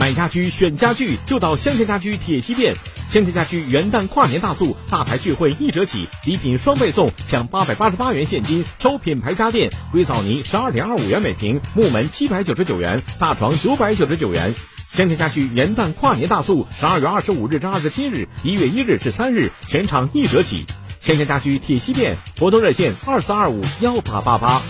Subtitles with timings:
[0.00, 2.74] 买家居选家具就到香田家居铁西店。
[3.06, 14.54] 香田家居元旦跨年大促，大牌聚会一折起，礼品双倍送，抢八百八十八元现金抽品牌家电，硅藻泥十二点二五元每平，木门七百九十九元，大床九百九十九元。
[14.88, 20.64] 香田家居元旦跨年大促，十二月二十五日至二十七日，一月一日至三日，全场一折起。
[20.98, 24.62] 香田家居铁西店活动热线二四二五幺八八八。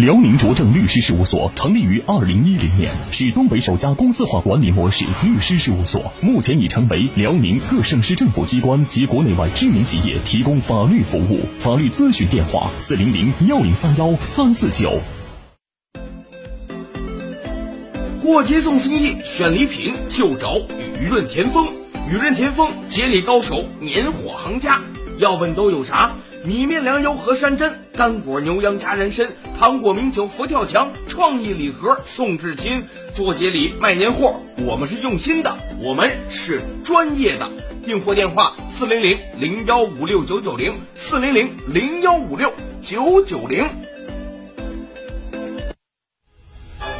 [0.00, 11.40] 辽宁卓正律师事务所成立于二零一零年，是东北首家公司化管理模式律师事务所，目前已成为辽宁各省市政府机关及国内外知名企业提供法律服务。
[11.58, 15.00] 法律咨询电话：四零零幺零三幺三四九。
[18.22, 20.56] 过节送心意，选礼品就找
[20.98, 21.66] 雨润田丰。
[22.10, 24.80] 雨润田丰，节礼高手，年货行家。
[25.18, 26.14] 要问都有啥？
[26.42, 32.84] 米面粮油和山珍，干果牛羊加人参，糖果名酒佛跳墙，创意礼盒送至亲。
[33.12, 37.50] 做节礼卖年货，我们是用心的，我们是专业的。
[37.84, 43.68] 订货电话：四零零零幺五六九九零，四零零零幺五六九九零。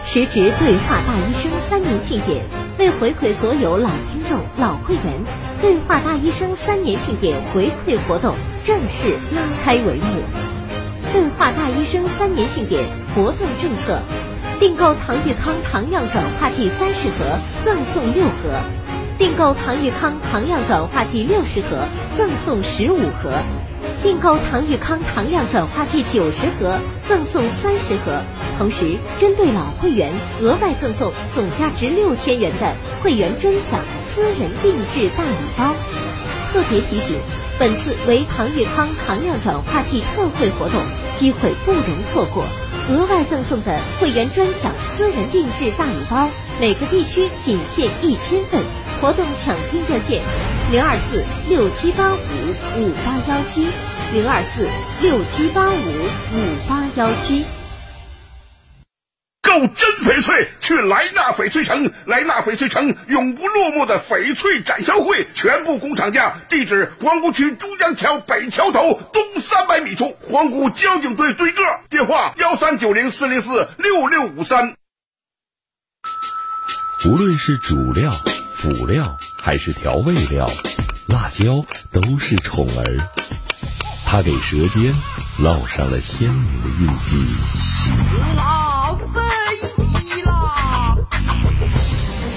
[0.05, 2.45] 时值对话大医生三年庆典，
[2.79, 5.05] 为回馈所有老听众、老会员，
[5.63, 10.23] 对话大医生三年庆典回馈活动正式拉开帷幕。
[11.13, 14.01] 对话大医生三年庆典活动政策：
[14.61, 18.61] 订购唐玉康糖样转化剂三十盒赠送六盒；
[19.19, 23.43] 订购唐玉康糖样转化剂六十盒赠送十五盒；
[24.03, 28.23] 订购唐玉康糖样转化剂九十盒赠送三十盒。
[28.57, 35.75] 同时，针对老会员，额外赠送总价值六千元的会员专享私人定制大礼包。
[36.53, 37.17] 特别提醒，
[37.61, 40.81] 本次为唐玉康糖量转化剂特惠活动，
[41.19, 42.43] 机会不容错过。
[42.89, 48.63] 额外赠送的会员专享私人定制大礼包，每个地区仅限一千份。
[49.03, 50.23] 活动抢听热线：
[50.73, 52.19] 零二四六七八五
[52.79, 53.67] 五八幺七，
[54.15, 54.67] 零二四
[55.03, 57.45] 六七八五五八幺七。
[59.51, 61.91] 购真翡翠，去莱纳翡翠城。
[62.05, 66.37] 莱纳翡翠城永不落幕的翡翠展销会，全部工厂价。
[66.49, 71.65] 地址：皇姑区珠江桥北桥头东三百米处，皇姑交警队对个。
[71.89, 74.75] 电话：幺三九零四零四六六五三。
[77.05, 78.13] 无论是主料、
[78.57, 80.49] 辅料还是调味料，
[81.09, 82.99] 辣椒都是宠儿。
[84.07, 84.95] 它给舌尖
[85.41, 88.60] 烙上了鲜明的印记。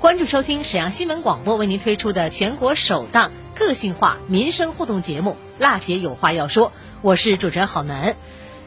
[0.00, 5.32] 关注收听沈阳新闻广播为您推出的全国首档个性化民生互动节目
[5.62, 6.68] 《辣姐有话要说》，
[7.02, 8.16] 我是主持人郝楠。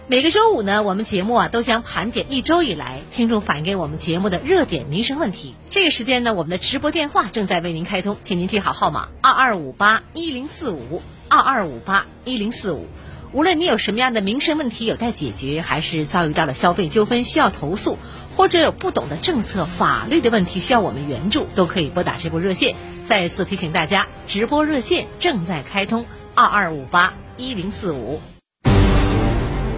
[0.06, 5.56] 每个周五呢，我们节目啊都将盘点一周以来听众反映给我们节目的热点民生问题。
[5.71, 12.86] 这个时间呢，我们的直播电话正在为您开通，请您记好号码：二二五八一零四五二二五八一零四五。
[13.31, 17.97] 无论你有什么样的民生问题有待解决，还是遭遇到了消费纠纷需要投诉，
[18.35, 22.75] 或者有不懂的政策、法律的问题需要我们援助，都可以拨打这部热线。
[23.03, 28.21] 再次提醒大家，直播热线正在开通：二二五八一零四五。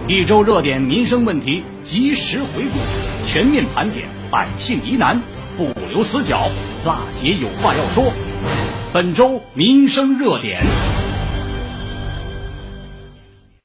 [0.08, 2.78] 一周热点民生问题及时回顾，
[3.26, 5.20] 全面盘点百姓疑难，
[5.56, 6.48] 不留死角，
[6.84, 8.12] 辣姐有话要说。
[8.92, 10.62] 本周民生热点，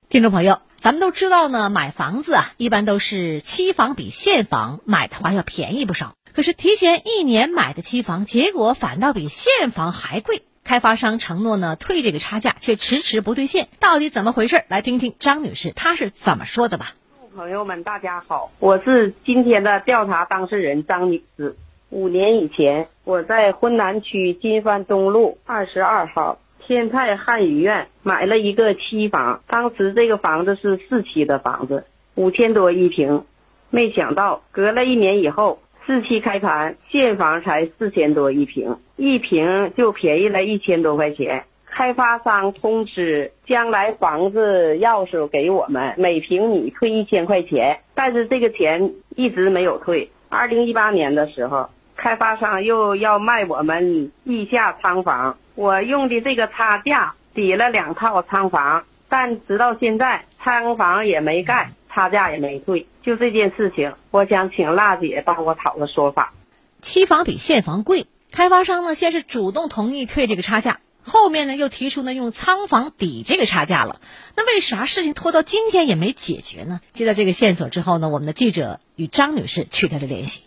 [0.10, 6.16] 听众朋友，咱们都知道呢，买房子啊，一般都是期房比现房买的话要便宜不少。
[6.34, 10.42] 可是提前一年买的期房，结果反倒比现房还贵。
[10.64, 14.64] 开发商承诺呢退这个差价，却迟迟不兑现，到底怎么回事？
[14.70, 16.96] 来听听张女士她是怎么说的吧。
[17.36, 21.58] 朋友们，大家好，我是今天的调查当事人张女士。
[21.92, 31.86] 五年以前，我在浑南区金帆东路二十二号天泰汉语苑买了一个期房，当时这个房子是四期的房子，
[32.16, 33.24] 五千多一平。
[33.70, 41.44] 没想到隔了一年以后，四期开盘，现房才四千多一平，一平就便宜了一千多块钱。
[41.66, 50.10] 开发商通知将来房子钥匙给我们，每平米退一千块钱，但是这个钱一直没有退。
[50.30, 51.70] 二零一八年的时候。
[51.94, 62.88] 开发商又要卖我们地下仓房，我用的这个差价抵了两套仓房，但直到现在仓房也没盖，差价也没退。
[63.04, 66.34] 就这件事情，我想请辣姐帮我讨个说法。
[66.82, 74.00] 期房比现房贵，开发商呢先是主动同意退这个差价，后面呢又提出呢用仓房抵这个差价了。
[74.36, 76.80] 那为啥事情拖到今天也没解决呢？
[76.94, 80.44] 接到这个线索之后呢，我们的记者与张女士取得了联系。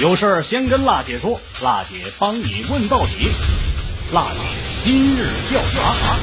[0.00, 3.69] 有事儿先跟辣姐说，辣姐帮你问到底。
[4.12, 4.40] 辣姐
[4.82, 5.18] 今日
[5.48, 6.18] 调查。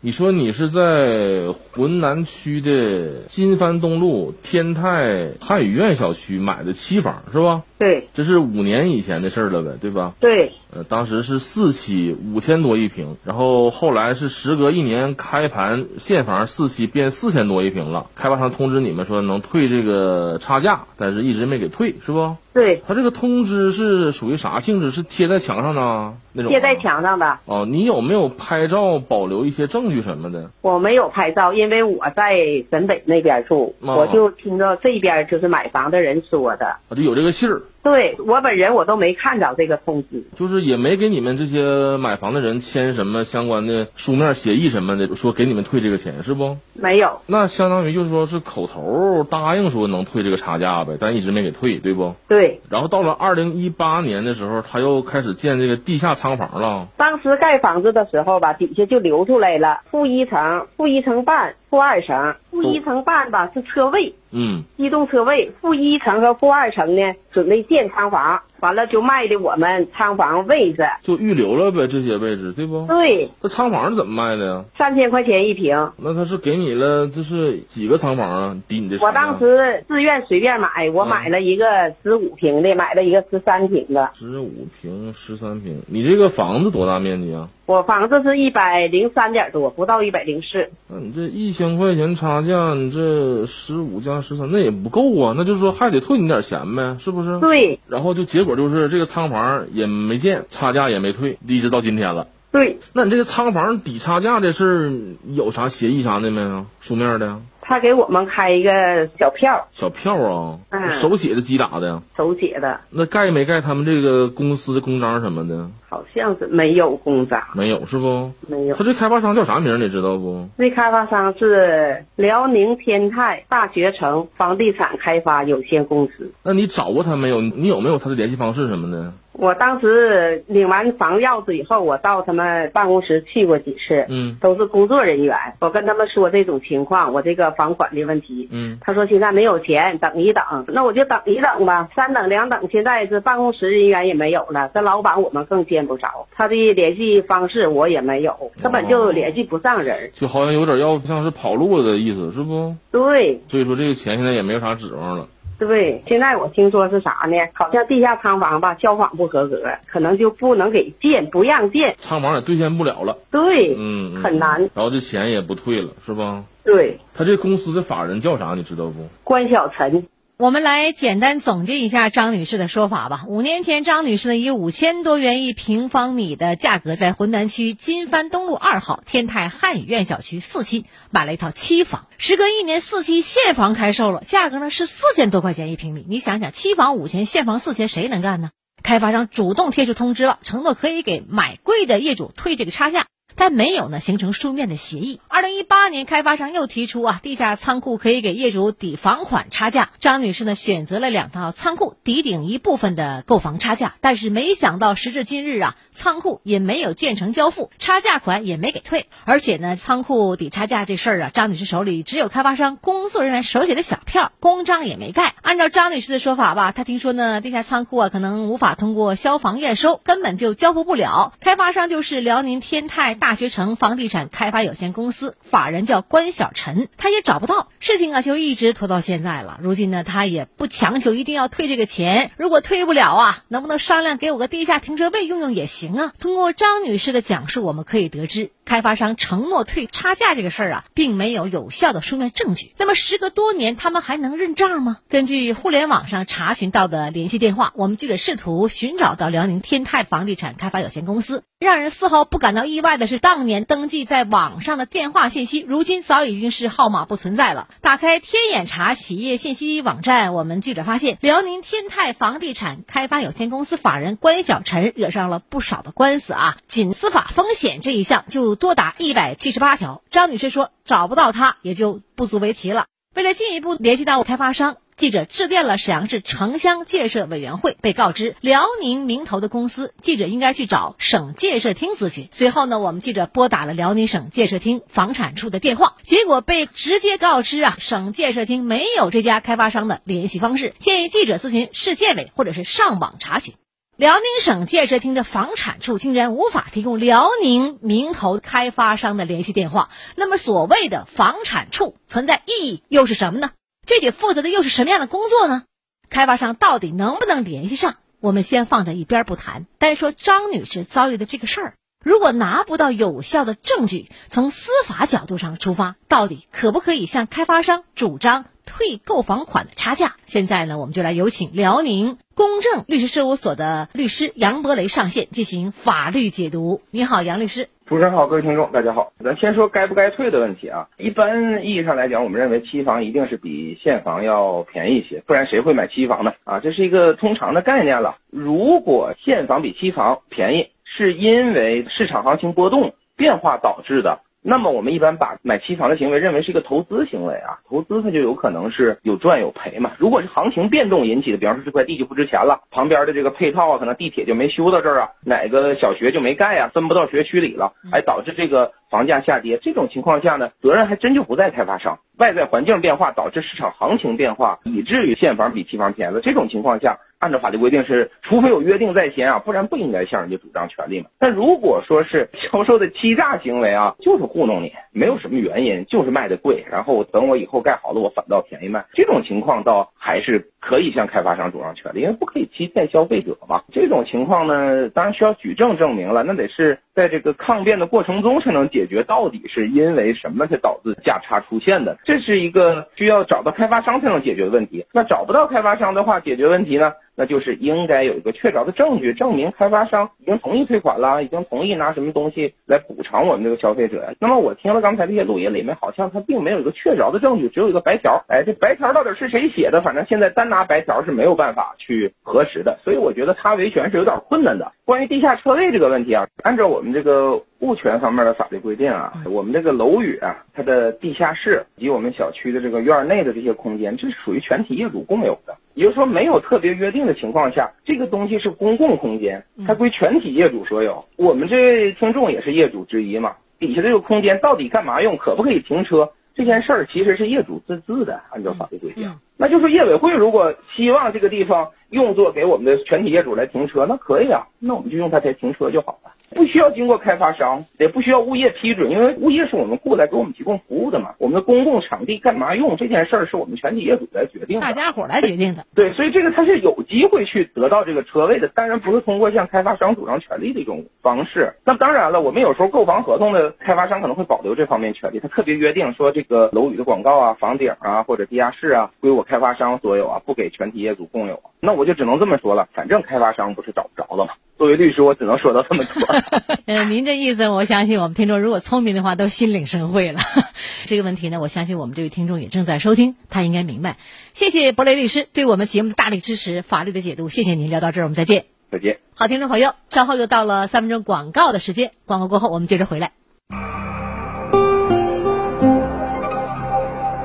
[0.00, 7.62] 你说你是在浑南区的金帆东路天泰汉语苑小区买的期房是吧？
[7.78, 10.14] 对，这是五年以前的事儿了呗，对吧？
[10.18, 10.52] 对。
[10.70, 18.06] 呃，当时是四期五千多一平，然后后来是时隔一年开盘现房四期变四千多一平了。
[18.14, 22.36] 开发商通知你们说能退这个差价，但是一直没给退，是不？
[22.52, 22.82] 对。
[22.86, 24.90] 他这个通知是属于啥性质？
[24.90, 26.50] 是贴在墙上的那种？
[26.50, 27.38] 贴在墙上的。
[27.46, 30.50] 哦，你有没有拍照保留一些证据什么的？
[30.60, 32.36] 我没有拍照，因为我在
[32.70, 36.76] 沈北那边住，我就听到这边就是买房的人说的。
[36.90, 37.62] 我，就有这个信儿。
[37.88, 46.58] 对我本人我都没看着这个通知，就是也没给你们这些买房的人签什么相关的书面协议什么的，说给你们退这个钱是不？
[46.74, 47.22] 没有。
[47.26, 52.14] 那相当于就是说是口头答应说能退这个差价呗，但一直没给退，对不？
[52.28, 52.60] 对。
[52.68, 56.88] 然后到了二零一八年的时候，他又开始建这个地下仓房了。
[56.98, 62.34] 当时盖房子的时候吧，底下就留出来了，负一层、负一层半、负二层。
[62.50, 64.14] 负一层半吧是车位。
[64.30, 72.86] 嗯，机动车位，负一层和负二层呢，准备建仓房，完了就卖的我们仓房位置，就预留了呗，这些位置，对不？
[72.86, 73.30] 对。
[73.40, 74.64] 那仓房是怎么卖的呀？
[74.76, 75.90] 三千块钱一平。
[75.96, 78.56] 那他是给你了，这是几个仓房啊？
[78.68, 78.98] 抵你的。
[79.00, 84.10] 我当时自愿随便买，我买了一个十五平的，买了一个十三平的。
[84.18, 87.48] 十五平、十三平，你这个房子多大面积啊？
[87.66, 90.70] 我房子是一百零三点多，不到一百零四。
[90.88, 95.34] 那你这一千块钱差价，你这十五加十三，那也不够啊！
[95.36, 97.38] 那就是说还得退你点钱呗，是不是？
[97.40, 97.78] 对。
[97.86, 102.26] 然后就结果就是这个仓房也没建，差价也没退，一直到今天了。
[102.50, 102.78] 对。
[102.94, 104.92] 那你这个仓房抵差价这事儿
[105.34, 106.64] 有啥协议啥的没有？
[106.80, 107.40] 书面的？
[107.68, 112.80] 他给我们开一个小票，小票啊，嗯，手写的机打的，手写的。
[112.88, 115.68] 那盖没盖他们这个公司的公章什么的？
[115.86, 118.32] 好像是没有公章，没有是不？
[118.48, 118.74] 没有。
[118.74, 120.48] 他这开发商叫啥名你知道不？
[120.56, 126.32] 那开发商是辽宁天泰大学城房地产开发有限公司。
[126.42, 127.42] 那你找过他没有？
[127.42, 129.12] 你有没有他的联系方式什么的？
[129.38, 135.36] 我当时领完房钥匙以后，我到他们办公室去过几次，嗯，都是工作人员。
[135.60, 140.42] 我跟他们说这种情况，我这个房款的问题，嗯，他说现在没有钱，等一等。
[140.66, 142.68] 那我就等一等吧，三等两等。
[142.68, 152.74] 现在是办公室人员也没有了，这老板我们更见不着，他的联系方式我也没有，根本就联系不上人，就好像有点要像是跑路的意思，是不？
[152.90, 155.28] 对，所以说这个钱现在也没有啥指望了。
[155.58, 157.36] 对，现在我听说是啥呢？
[157.52, 163.18] 好像地下仓房吧，消防不合格，可能就不能给建，不让建，仓房也兑现不了了。
[163.30, 164.70] 对，嗯，很难。
[164.74, 166.44] 然后这钱也不退了，是吧？
[166.64, 167.00] 对。
[167.14, 168.54] 他这公司的法人叫啥？
[168.54, 169.08] 你知道不？
[169.24, 170.06] 关小晨。
[170.40, 173.24] 我们来简单总结一下张女士的说法吧。
[173.26, 182.06] 五年前，张女士呢以五千多元一平方米的价格，在浑南区金帆东路二号天泰汉语苑小区四期买了一套期房。
[182.18, 186.06] 时隔一年，四期现房开售了，价格呢是四千多块钱一平米。
[186.08, 188.50] 你想想，期房五千，现房四千，谁能干呢？
[188.80, 193.06] 开发商主动贴出通知了，承诺可以给买贵的业主退这个差价。
[193.38, 195.20] 但没有呢形成书面的协议。
[195.28, 199.90] 二零一八年，开发商又提出啊，地下仓库可以给业主抵房款差价。
[200.00, 215.36] 张女士呢选择了两套仓库抵顶一部分的购房差价，但是没想到时至今日啊，仓库也没有建成交付，差价款也没给退，而且呢，仓库抵差价这事儿啊，张女士手里只有开发商工作人员手写的小票，公章也没盖。
[215.42, 221.32] 按照张女士的说法吧，她听说呢，地下仓库啊可能无法通过消防验收，根本就交付不了。
[221.40, 229.60] 开发商就是辽宁天泰大大学城房地产开发有限公司，法人叫关小晨，他也找不到，事情啊就一直拖到现在了。
[229.60, 236.14] 如今呢，他也不强求一定要退这个钱，如果退不了啊，能不能商量给我个地下停车位用用也行啊？
[236.18, 238.50] 通过张女士的讲述，我们可以得知。
[238.64, 242.74] 开发商承诺退差价这个事儿啊，并没有有效的书面证据。
[242.76, 244.98] 那么时隔多年，他们还能认账吗？
[245.08, 251.44] 根据互联网上查询到的联系电话，我们记者试图寻找到辽宁天泰房地产开发有限公司。
[251.58, 257.68] 让人丝毫不感到意外的是，当年登记在网上的电话信息，如今早已经是号码不存在了。
[257.80, 270.02] 打开天眼查企业信息网站，我们记者发现，辽宁天泰房地产开发有限公司法人关小晨惹上了不少的官司啊，仅司法风险这一项就多达一百七十八条。
[270.10, 272.86] 张女士说，找不到他也就不足为奇了。
[273.14, 274.76] 为了进一步联系到开发商。
[274.98, 282.26] 记者致电了沈阳市城乡建设委员会，被告知辽宁名投的公司，记者应该去找省建设厅咨询。
[282.32, 293.54] 随后呢，我们记者拨打了辽宁省建设厅房产处的电话，结果被直接告知啊，省建设厅没有这家开发商的联系方式，建议记者咨询市建委或者是上网查询。
[293.96, 303.50] 辽宁省建设厅的房产处竟然无法提供辽宁名投开发商的联系电话，那么所谓的房产处存在意义又是什么呢？
[303.88, 305.64] 具体负责的又是什么样的工作呢？
[306.10, 307.96] 开发商到底能不能联系上？
[308.20, 309.64] 我们先放在一边不谈。
[309.78, 320.16] 单说张女士遭遇的这个事儿，如果拿不到有效的证据，从司法角度上出发，到底可不可以向开发商主张退购房款的差价？
[320.26, 326.82] 现在呢，我们就来有请辽宁公正律师事务所的律师杨博雷上线进行法律解读。
[326.90, 327.70] 你好，杨律师。
[327.88, 329.14] 主持人好，各位听众，大家好。
[329.24, 330.86] 咱先说该不该退的问题啊。
[330.98, 336.34] 一般意义上来讲，我们认为期房一定是比现房要便宜一些，不然谁会买期房呢？
[336.44, 338.18] 啊，这是一个通常的概念了。
[338.30, 344.20] 如果现房比期房便宜，是因为市场行情波动变化导致的。
[344.50, 349.92] 那么我们一般把买期房的行为认为是一个投资行为啊，投资它就有可能是有赚有赔嘛。
[349.98, 361.98] 如果是行情变动引起的，比方说这块地就不值钱了，旁边的这个配套啊，可能地铁就没修到这儿啊，哪个小学就没盖啊，分不到学区里了，哎，导致这个房价下跌，这种情况下呢，责任还真就不在开发商。
[362.16, 366.96] 外在环境变化导致市场行情变化，以至于现房比期房便宜了，这种情况下。
[367.18, 371.06] 按照法律规定是，除非有约定在先啊，不然不应该向人家主张权利嘛。
[371.18, 383.62] 但如果说是 销售的欺诈行为啊，就是糊弄你，没有什么原因，就是卖的贵，然后等我以后盖好了，我反倒便宜卖，这种情况倒还是可以向开发商主张权利，因为不可以欺骗消费者嘛。
[383.72, 394.86] 这种情况呢，当然需要举证证明了，那得是在这个抗辩的过程中才能解决，到底是因为什么才导致价差出现的，这是一个需要找到开发商才能解决的问题。
[394.92, 396.92] 那找不到开发商的话，解决问题呢？
[397.18, 404.14] 那就是应该有一个确凿的证据，证明开发商已经同意退款了，已经同意拿什么东西来补偿我们这个消费者。
[404.20, 408.24] 那么我听了刚才这些录音里面，好像他并没有一个确凿的证据，只有一个白条。
[408.28, 409.82] 哎，这白条到底是谁写的？
[409.82, 414.70] 反正现在单拿白条是没有办法去核实的，所以我觉得他维权是有点困难的。
[414.84, 425.56] 关于地下车位这个问题啊，按照我们这个物权方面的法律规定啊，我们这个楼宇啊，它的地下室以及我们小区的这个院内的这些空间，这是属于全体业主共有的。
[425.78, 431.04] 也就是说，没有特别约定的情况下，这个东西是公共空间，它归全体业主所有。
[431.14, 439.08] 我们这位听众也是业主之一嘛，底下这个空间到底干嘛用，可不可以停车，这件事儿其实是业主自治的，按照法律规定。
[439.36, 446.10] 那就是业委会如果希望这个地方用作给我们的全体业主来停车，那可以啊，那我们就用它来停车就好了。
[446.30, 451.14] 不需要经过开发商，也不需要物业批准，因为物业是我们雇来给我们提供服务的嘛。
[451.18, 455.64] 我们的公共场地干嘛用这件事儿，是我们全体业主来决定的，大家伙来决定的。
[455.74, 461.54] 对，所以这个他是有机会去得到这个车位的，当然不是通过向开发商主张权利的一种方式。
[461.64, 471.42] 那当然了，我们有时候购房合同的开发商可能会保留这方面权利，他特别约定说这个楼宇的广告啊、房顶啊或者地下室啊归我开发商所有啊，不给全体业主共有。
[471.60, 474.32] 那我就只能这么说了，反正开发商不是找不着了吗？
[474.58, 476.02] 作为律师，我只能说到这么多。
[476.66, 480.20] 嗯，您这意思，我相信我们听众如果聪明的话，都心领神会了。
[480.84, 483.96] 这个问题呢，我相信我们这位听众也正在收听，他应该明白。
[484.32, 487.70] 谢谢博雷律师对我们节目的大力支持，法律的解读，谢谢您。
[487.70, 488.46] 聊到这儿，我们再见。
[488.72, 488.98] 再见。
[489.14, 493.12] 好，听众朋友，稍后又到了三分钟广告的时间，广告过后我们接着回来。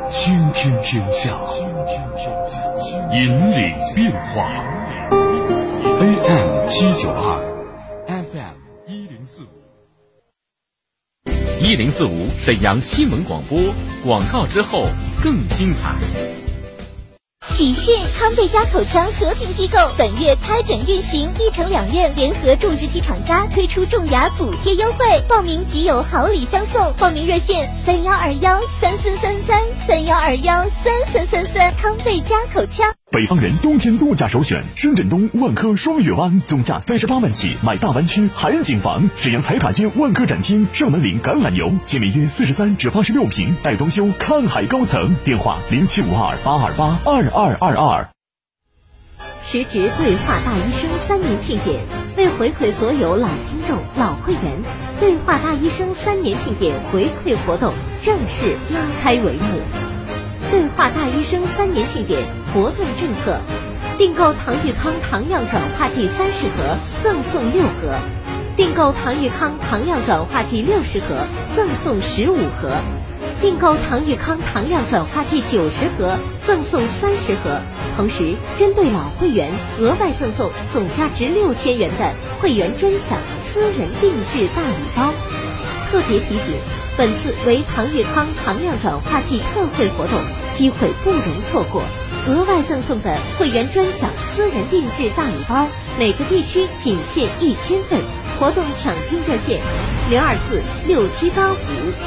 [0.08, 1.32] 倾听天下，
[3.12, 4.73] 引领变化。
[6.76, 7.40] 七九二
[8.08, 8.56] ，FM
[8.88, 9.48] 一零四五，
[11.62, 13.60] 一零四五沈阳新闻广播。
[14.04, 14.88] 广告之后
[15.24, 15.94] 更精彩。
[17.50, 17.96] 喜讯！
[18.18, 26.92] 康贝佳口腔和平机构本月开诊运行，一城两院联合种植体厂家推出种牙补贴优惠，报名即有好礼相送。
[26.94, 31.72] 报名热线：三幺二幺三三三三三幺二幺三三三三。
[31.76, 32.92] 康贝佳口腔。
[33.14, 39.08] 北方人冬天度假首选深圳东万科双月湾，总价三十八万起，买大湾区海景房。
[39.16, 45.16] 沈阳彩塔街万科展厅上门领橄榄油，现每月四十三至八十六平，带装修看海高层。
[45.24, 48.10] 电话零七五二八二八二二二二。
[49.46, 51.86] 时值对话大医生三年庆典，
[52.18, 54.42] 为回馈所有老听众、老会员，
[55.00, 59.93] 对话大医生三年庆典回馈活动正式拉开帷幕。
[60.54, 62.22] 对话大医生三年庆典
[62.54, 63.42] 活动政策：
[63.98, 67.98] 订购唐玉康糖样转化剂三十盒赠送六盒；
[68.56, 72.70] 订购唐玉康糖样转化剂六十盒赠送十五盒；
[73.42, 77.60] 订购唐玉康糖样转化剂九十盒赠送三十盒。
[77.98, 85.12] 同时，针对老会员，额外赠送总价值六千元的会员专享私人定制大礼包。
[85.90, 86.54] 特别提醒。
[86.96, 90.20] 本次为唐玉康糖量转化剂特惠活动，
[90.54, 91.82] 机会不容错过。
[92.28, 98.00] 额外赠送的会员专享私人定制大礼包，每个地区仅限一千份。
[98.40, 99.62] 活动抢听热线：
[100.10, 101.56] 零二四六七八五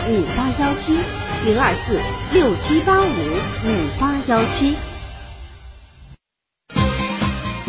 [0.09, 0.99] 五八幺七，
[1.45, 1.99] 零二四
[2.33, 4.75] 六七八五五八幺七。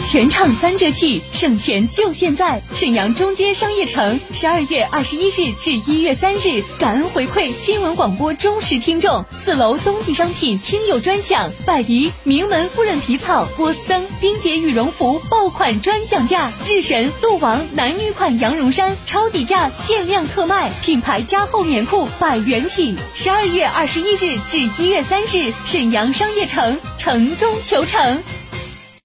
[0.04, 2.62] 全场三折起，省钱就现在！
[2.76, 9.26] 沈阳中街商业城，十二月二十一日至一月三日，感恩回馈新闻广播忠实听众。
[9.36, 22.96] 四楼冬季商品听友专享，百迪名门夫人皮草、波司登、冰洁羽绒服爆款专享价，日神、鹿王男女款羊绒衫超底价限量特卖，品牌加厚棉裤百元起。
[23.14, 28.24] 十二月二十一日至一月三日，沈阳商业城，城中求成。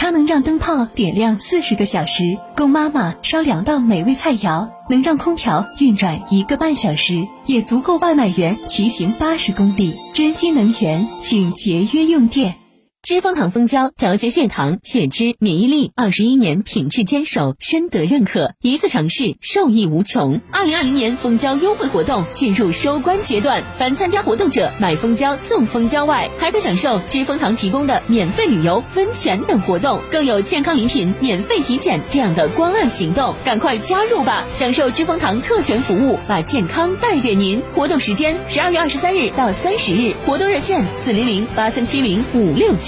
[0.00, 9.96] 它能让灯泡点亮四十个小时，供妈妈烧两道美味菜肴；能让空调运转一个半小时，也足够外卖员骑行八十公里。
[10.14, 12.54] 珍惜能源，请节约用电。
[13.02, 18.52] 知蜂糖蜂胶调节血糖、血脂、免疫力，二十一年品质坚守，深得认可。
[18.60, 20.40] 一次尝试，受益无穷。
[20.50, 33.34] 二零二零年蜂胶优惠活动进入收官阶段，凡参加活动者买蜂胶赠蜂胶外，还可享受知蜂糖提供的免费旅游、温泉等活动，更有健康礼品、免费体检这样的关爱行动。
[33.44, 37.62] 赶快加入吧，享受知蜂糖特权服务，把健康带给您。
[37.74, 40.14] 活动时间：十二月二十三日到三十日。
[40.26, 42.87] 活动热线：四零零八三七零五六七。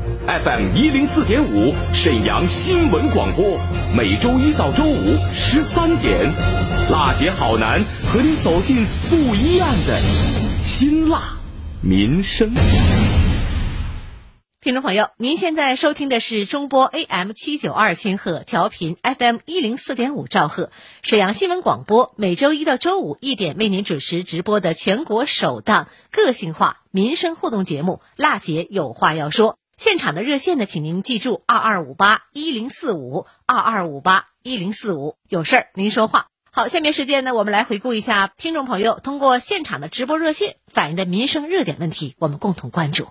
[0.27, 3.57] ，FM 一零四点五，沈阳新闻广播，
[3.95, 6.31] 每周一到周五十三点，
[6.91, 9.99] 辣姐好男和你走进不一样的
[10.63, 11.21] 辛辣
[11.81, 12.51] 民生。
[14.61, 20.69] 听众朋友，您现在收听的是中波 AM 七九二千赫调频 FM 一零四点五兆赫，
[21.01, 29.53] 沈阳新闻广播每周一到周五一点为您准时直播的全国首档个性化民生互动节目《辣姐有话要说》。
[29.81, 36.27] 现场的热线呢，请您记住二二五八一零四五二二五八一零四五，有事儿您说话。
[36.51, 43.07] 好，下面时间呢，我们来回顾一下听众朋友通过现场的直播热线反映的民生热点问题，我们共同关注。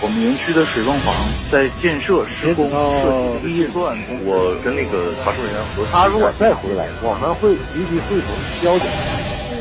[0.00, 1.12] 我们园区的水泵房
[1.50, 8.30] 在建设施工设计预算，我跟那个查收人员核他如果再回来，我们会立即汇总
[8.62, 8.88] 交警。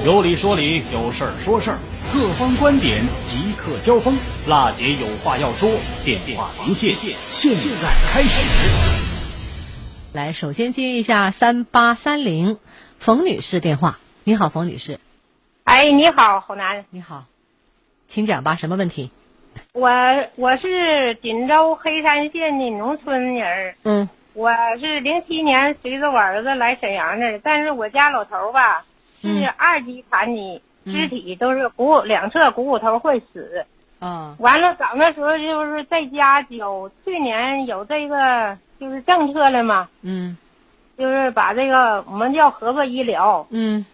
[0.05, 1.79] 有理说理，有事儿说事儿，
[2.13, 4.17] 各方观点即刻交锋。
[4.47, 5.69] 辣姐有话要说，
[6.03, 8.41] 电话连线现在开始。
[10.13, 12.57] 来，首先接一下三八三零
[12.99, 13.99] 冯女士电话。
[14.23, 14.99] 你好，冯女士。
[15.63, 16.85] 哎，你好，好男。
[16.89, 17.25] 你好。
[18.07, 19.11] 请讲吧，什么问题？
[19.73, 19.89] 我
[20.35, 28.83] 我是锦州黑山县的农村人儿，嗯我是零七年随着我儿子来沈阳的，但是我家老头儿吧
[29.21, 33.65] 是二级残疾，肢体都是股两侧股骨头会死。
[33.99, 40.37] 啊完了，早那时候就是在家有去年有这个就是政策了嘛，嗯。
[40.97, 43.85] 就是把这个我们叫合作医疗，嗯。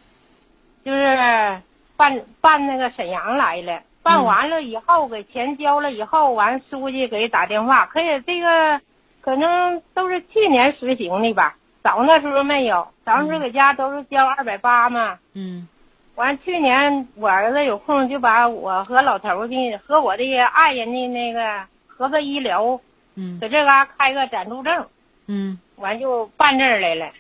[0.84, 1.62] 就是
[1.95, 8.82] 办办那个沈阳来了，办完了以后给钱交了以后，完书记给打电话，可以这个
[9.21, 15.19] 可能都是去年实行的吧，早那时候没有，早那时候搁家都是交二百八嘛。
[15.34, 15.67] 嗯
[16.15, 22.80] 完去年我儿子有空就把我和老头儿的和我的爱人的那个合作医疗，
[23.15, 24.88] 嗯搁这嘎开个暂住证，
[25.28, 27.12] 嗯完就办这儿来了。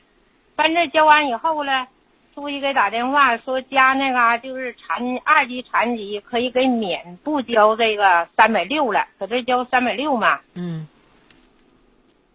[0.55, 1.87] 办这交完以后呢，
[2.35, 10.39] 书记给打电话说家那嘎就是残二级残疾可以给免不交这个三百六了，搁这交三百六嘛。
[10.53, 10.87] 嗯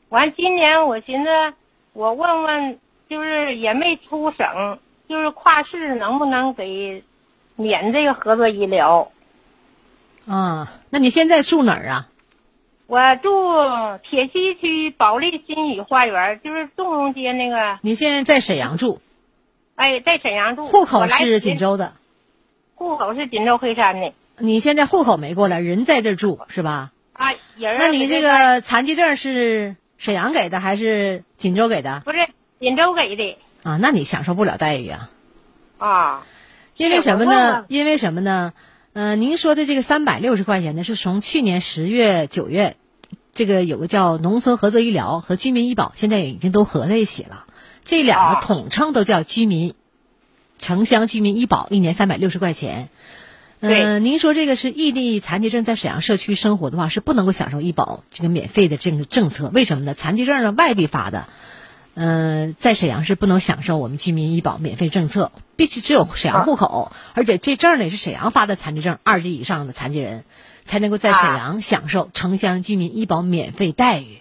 [0.08, 1.54] 完今年我寻思
[1.92, 7.04] 我问问，就是也没出省，就是跨市能不能给
[7.56, 9.10] 免这个合作医疗？
[10.26, 12.08] 啊，那你现在住哪儿啊？
[12.88, 13.30] 我住
[14.08, 17.78] 铁西区保利新宇花园，就是纵容街那个。
[17.82, 19.00] 你现在在沈阳住，
[19.74, 20.66] 哎，在沈阳住。
[20.66, 21.94] 户口是锦州的，
[22.76, 24.12] 户口是锦州黑山的。
[24.38, 26.92] 你现在户口没过来，人在这儿住是吧？
[27.12, 32.02] 啊，人那你这个残疾证是沈阳给的还是锦州给的？
[32.04, 32.18] 不是
[32.60, 35.10] 锦州给的啊，那你享受不了待遇啊。
[35.78, 36.26] 啊？
[36.76, 37.64] 因为什么呢？
[37.68, 38.52] 因为什么呢？
[38.92, 42.76] 呃，您说的这个三百六十块钱呢，是从去年十月、九月，
[43.32, 47.44] 这个有个叫农村合作医疗和居民医保，现在已经都合在一起了。
[47.84, 49.74] 这两个统称都叫居民
[50.58, 52.88] 城乡居民医保，一年三百六十块钱。
[53.60, 59.50] 呃，您说这个是异地残疾证在沈阳社区生活的话，是不能够享受医保这个免费的这个政策。
[59.52, 59.94] 为什么呢？
[59.94, 61.26] 残疾证呢，外地发的，
[61.96, 70.24] 呃，在沈阳是不能享受我们居民医保免费政策，必须只有沈阳户口，而且这证呢也是沈阳发的残疾证，二级以上的残疾人
[70.62, 74.18] 才能够在沈阳享受城乡居民医保免费待遇。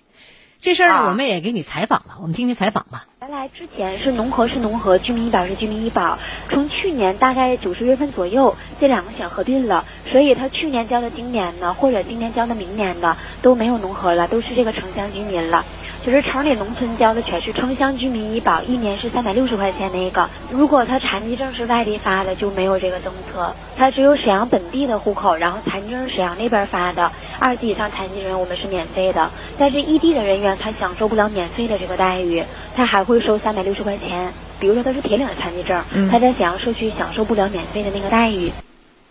[0.62, 3.08] 这事儿呢，我们也给你采访了，我们听听采访吧。
[3.22, 6.18] 原来之前是农合是农合，居民医保是居民医保。
[6.50, 15.66] 从去年大概九十月份左右，这两个想合并了，所以他去年交的今年呢，或者今年交的明年的都没有农合了，都是这个城乡居民了。
[16.06, 20.30] 就是城里农村交的全是城乡居民医保，一年是三百六十块钱那个。
[20.52, 29.32] 如果他残疾证是外地发的，就没有这个政策，他只有沈阳本地的户口，然后残疾证沈阳那边发的，二级以上残疾人我们是免费的。
[29.58, 32.44] 但是异地的人员他享受不了免费的这个待遇，
[32.76, 34.32] 他还会收三百六十块钱。
[34.60, 38.52] 比如说他是铁岭的残疾证，嗯他在沈阳社区享受不了免费的那个待遇。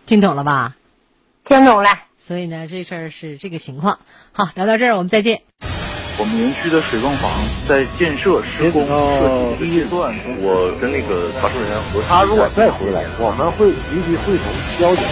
[0.07, 0.77] 听懂了吧？
[1.49, 1.89] 听懂了。
[2.17, 3.99] 所以呢，这事儿是这个情况。
[4.31, 5.43] 好，聊到这儿，我们再见。
[6.17, 7.29] 我们园区的水泵房
[7.69, 14.47] 在建设施工设计阶段，我跟那个查处人员核他如果再回来，我们会立即会同
[14.79, 15.05] 交警。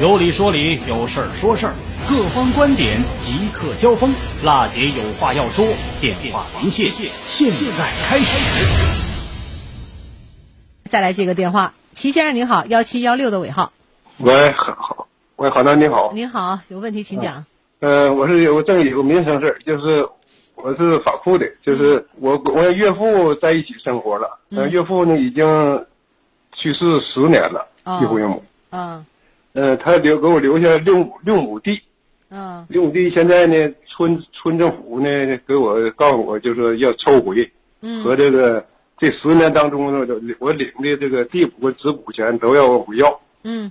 [0.00, 1.74] 有理说理，有事儿说事儿，
[2.08, 4.10] 各方观点即刻交锋。
[4.42, 5.66] 辣姐有话要说，
[6.00, 6.90] 电话连线，
[7.24, 8.38] 现在开始。
[10.88, 13.70] 再来接个电话，齐先生您好，幺七幺六的尾号。
[14.16, 17.44] 喂，好，喂，好楠你好，您好，有问题请讲。
[17.80, 20.06] 呃，我是有个正有个民生事儿，就是
[20.62, 25.44] 我是法库的，就是我我岳父在一起生活了，呃，嗯岳父呢已经
[26.52, 27.98] 去世十年了，哦。
[28.00, 29.04] 继父岳母，嗯。
[29.54, 31.82] 呃，他留给我留下六六亩地，
[32.30, 32.64] 嗯。
[32.68, 35.08] 六亩地现在呢，村村政府呢
[35.46, 38.04] 给我告诉我，就是要抽回，嗯。
[38.04, 38.64] 和这个
[38.98, 40.06] 这十年当中呢，
[40.38, 43.20] 我领的这个地补和子补钱都要往回要。
[43.42, 43.70] 嗯，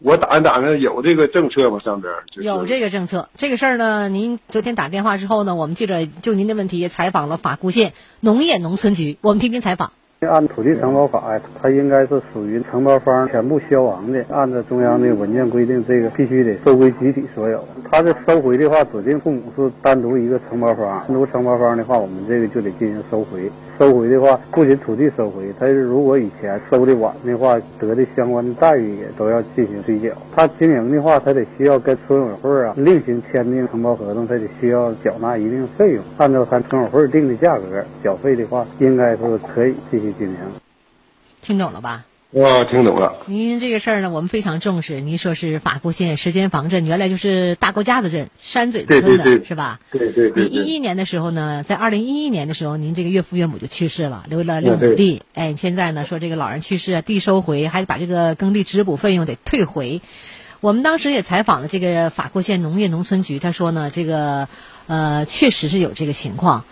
[0.00, 1.78] 我打听打听有这个政策吗？
[1.78, 3.28] 上边儿就是有这个政策。
[3.34, 9.92] 这个事儿呢，您昨天打电话之后呢，我们记者就您的问题也采访了法固县农业农村局，我们听听采访。
[10.20, 14.24] 按土地承包法呀，它应该是属于承包方全部消亡的。
[14.30, 17.62] 按照中央的文件规定，这个必须得收归集体所有。
[17.90, 23.50] 它这收回的话，指定父母是单独一个承包方，单独承包方的话，我们这个就得进行收回。
[23.78, 30.10] 收回的话，不仅土地收回，他是如果以前收的晚的话，得的相关的待遇也都要进行追缴。
[30.34, 40.36] 他经营的话，他得需要跟村委会啊另行签订承包合同，他得需要缴纳一定费用，按照咱村委会定的价格缴费的话，应该是可以继续经营。
[41.40, 42.04] 听懂了吧？
[42.34, 43.22] 我听懂了。
[43.26, 45.00] 您这个事儿呢，我们非常重视。
[45.00, 49.78] 您说是法固县石间房镇，原来就是大沟架子镇山嘴子村的，是吧？
[49.92, 50.44] 对对对对。
[50.46, 55.22] 你一一年的时候呢，在二零一一年的时候，您这个岳父岳母就去世了，留了六亩地。
[55.34, 60.02] 哎，现在呢说这个老人去世啊，地收回，还得把这个耕地直补费用得退回。
[60.60, 64.48] 我们当时也采访了这个法库县农业农村局，他说呢，这个
[64.88, 66.64] 呃确实是有这个情况。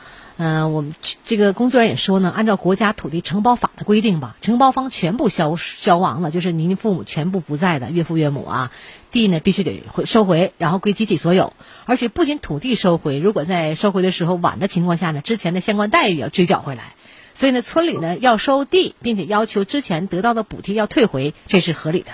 [0.44, 8.72] 嗯、我们这个工作人员也说呢，按照国家土地承包法的规定吧，承包方全部消消亡了，就是您父母全部不在的岳父岳母啊，
[9.12, 11.52] 地呢必须得回收回，然后归集体所有。
[11.87, 16.94] 而且不仅土地收回，如果在收回的时候晚的情况下呢，之前的相关待遇要追缴回来。
[17.35, 22.11] 所以呢，村里呢要收地，并且要求之前得到的补贴要退回，这是合理的，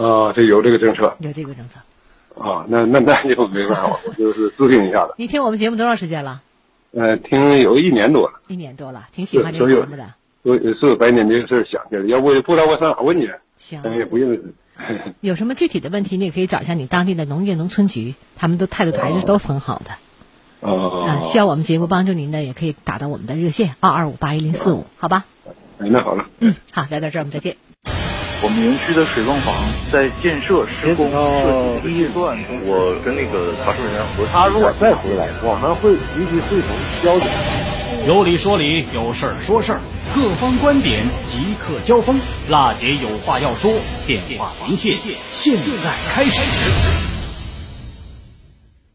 [0.00, 1.80] 啊，这有这个政策有这个政策。
[2.38, 5.14] 啊，那那那就没办法，我就是咨询一下子。
[5.18, 6.42] 你听我们节目多长时间了？
[6.96, 10.14] 呃，听有一年多了，一年多了，挺喜欢这个是节目的。
[10.42, 13.30] 所以是把您这个事儿想起来，要不也不知道我上哪问去。
[13.56, 14.54] 行咱也不认识。
[15.20, 19.90] 有什么具体的问题，你也可以找一下你当地的农业农村局，他们都态度还是都很好的。
[20.60, 25.26] 哦啊，需要我们节目帮助您的，也可以打到我们的热线二二五八一零四五，好吧？
[25.78, 26.26] 哎，那好了。
[26.40, 27.56] 嗯，好，聊到这儿，我们再见。
[28.42, 29.54] 我们园区的水泵房
[29.90, 36.68] 在建设施工设计阶段，我跟那个查收人员核他如果再回来，我们会积极会同
[37.02, 37.26] 交警。
[38.06, 39.80] 有理说理，有事儿说事儿，
[40.14, 42.20] 各方观点即刻交锋。
[42.48, 43.72] 辣姐有话要说，
[44.06, 44.96] 电话连线，
[45.30, 47.15] 现在开始。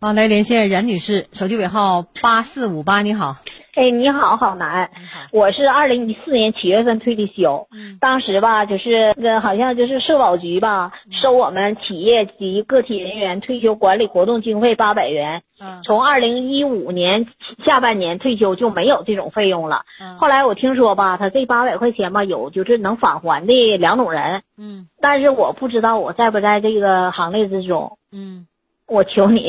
[0.04, 3.36] 好，来连线冉女士，手机尾号八四五八，你好。
[3.76, 4.90] 哎，你好，好男，
[5.32, 7.68] 我是二零一四年七月份退的休，
[8.00, 15.44] 当时吧，就是呃，好像就是社保局吧，收我们企业及个体人员退休管理活动经费八百元，
[15.86, 17.28] 从二零一五年
[17.64, 19.84] 下半年退休就没有这种费用了。
[20.18, 24.88] 后来我听说吧，他这八百块钱吧，有就是能返还的两种人，嗯。
[25.00, 28.48] 但是我不知道我在不在这个行列之中，嗯，
[28.92, 29.42] 我求你，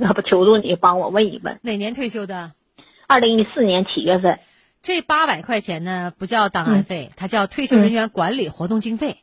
[0.00, 2.50] 那个求助你帮我问一问，哪年退休的？
[3.06, 4.40] 二零一四年七月份。
[4.82, 9.18] 这八百块钱呢，不叫档案费，它叫退休人员管理活动经费。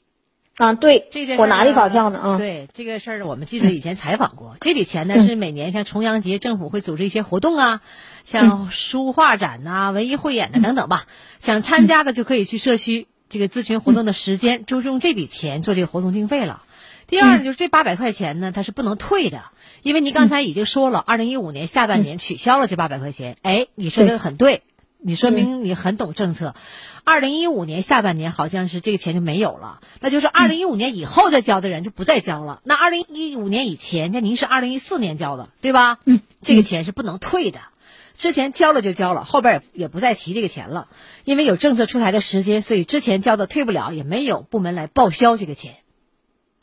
[0.55, 4.55] 啊，对，这个我拿的发票呢，啊，对这个事儿，我们记者以前采访过。
[4.61, 7.81] 这笔钱呢，是每年像重阳节，政府会组织一些活动啊，
[8.23, 11.03] 像书画展呐、文艺汇演的等等吧。
[11.39, 16.63] 想参加的就可以去社区这个咨询活动的时间，就是用这笔钱做这个活动经费了。
[17.07, 19.43] 第二呢，就是这八百块钱呢，它是不能退的，
[19.83, 23.37] 因为你刚才已经说了，二零一五年下半年取消了这八百块钱。
[23.41, 24.63] 哎，你说的很对，
[24.97, 26.55] 你说明你很懂政策。
[27.03, 32.61] 二零一五年下半年好像是这个钱就没有了，那就是二零一五年以后再交的人就不再交了。
[32.63, 35.99] 那二零一五年以前，那您是二零一四年交的，对吧？
[36.05, 37.59] 嗯，这个钱是不能退的。
[38.17, 40.87] 之前交了就交了，后边也也不再提这个钱了，
[41.23, 45.75] 因为有政策出台的时间，所以之前交的退不了，也没有部门来报销这个钱。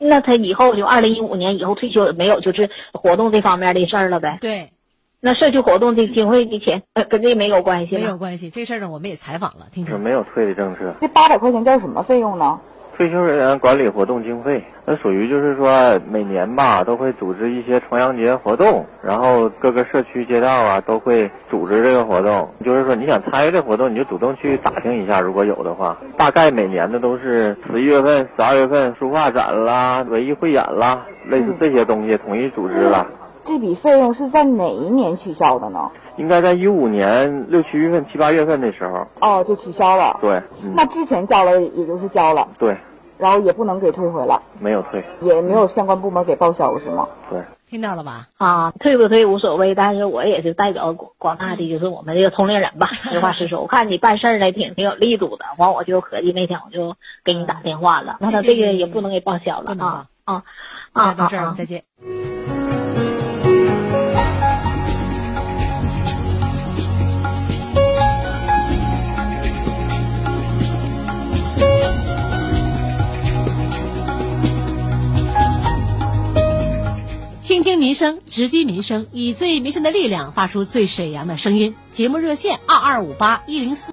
[0.05, 4.37] 那他以后就二零一五年以后退休没有就是活动这方面的事儿了呗？
[4.41, 4.71] 对，
[5.19, 7.95] 那社区活动这经费的钱呃跟这没有关系？
[7.95, 9.93] 没有关系，这事儿呢我们也采访了，听听。
[9.93, 10.93] 是没有退的政策。
[10.99, 12.59] 这八百块钱叫什么费用呢？
[12.95, 22.47] 退休人员管理活动经费，那属于就是说每年吧都会组织一些重阳节活动，然后各个社区街道啊都会组织这个活动。
[22.63, 33.07] 就是说你想参与这活动，你就主动去打听一下，如果有的话，大概每年的都是十一月份、十二月份书画展啦、文艺汇演啦，类似这些东西统一组织了。
[33.45, 35.91] 这笔费用是在哪一年取消的呢？
[36.17, 39.07] 应该在一五年六七月份、七八月份的时候。
[39.19, 40.17] 哦，就取消了。
[40.21, 42.47] 对，嗯、那之前交了也就是交了。
[42.57, 42.77] 对。
[43.15, 47.07] 然后也不能给退回来，没有退，也没有相关部门给报销是吗？
[47.29, 48.27] 对，听到了吧？
[48.37, 52.87] 啊，退不退无所谓，但是我也是代表广广大的就是我们这个同龄人吧。
[52.87, 60.43] 实话实说，我看你办事儿呢挺挺有力度的，完我就合计那天我就给你打电话了，那他这个也不能给报销了啊啊
[60.91, 61.13] 啊！
[61.13, 61.83] 到这儿，再见。
[77.63, 81.75] 听民生，直击民生，以最民生的力量发出最沈阳的声音。
[81.91, 83.81] 节目热线：二二五八一零四。